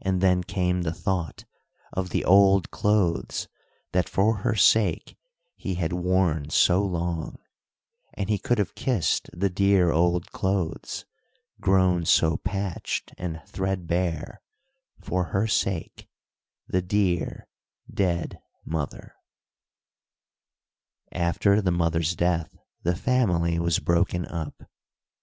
[0.00, 1.44] And then came the thought
[1.92, 3.46] of the old clothes
[3.92, 5.18] that, for her sake,
[5.54, 7.36] he had worn so long,
[8.14, 11.04] and he could have kissed the dear old clothes,
[11.60, 14.40] grown so patched and threadbare,
[15.02, 16.08] for her sake,
[16.66, 17.46] the dear,
[17.92, 19.14] dead mother.
[21.12, 24.62] After the mother's death, the family was broken up.